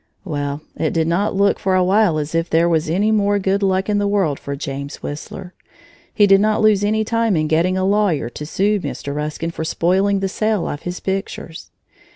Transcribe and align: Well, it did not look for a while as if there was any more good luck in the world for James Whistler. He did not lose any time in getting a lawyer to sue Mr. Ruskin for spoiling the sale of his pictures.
Well, 0.25 0.61
it 0.75 0.93
did 0.93 1.07
not 1.07 1.35
look 1.35 1.59
for 1.59 1.75
a 1.75 1.83
while 1.83 2.17
as 2.17 2.33
if 2.33 2.49
there 2.49 2.67
was 2.67 2.89
any 2.89 3.11
more 3.11 3.37
good 3.37 3.61
luck 3.61 3.87
in 3.87 3.99
the 3.99 4.07
world 4.07 4.39
for 4.39 4.55
James 4.55 5.03
Whistler. 5.03 5.53
He 6.11 6.25
did 6.25 6.41
not 6.41 6.59
lose 6.63 6.83
any 6.83 7.03
time 7.03 7.35
in 7.35 7.47
getting 7.47 7.77
a 7.77 7.85
lawyer 7.85 8.27
to 8.27 8.45
sue 8.47 8.79
Mr. 8.79 9.13
Ruskin 9.13 9.51
for 9.51 9.63
spoiling 9.63 10.19
the 10.19 10.27
sale 10.27 10.67
of 10.67 10.81
his 10.81 10.99
pictures. 11.01 11.69